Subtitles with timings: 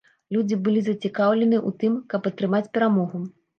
[0.37, 3.25] Людзі былі зацікаўленыя ў тым, каб атрымаць перамогу.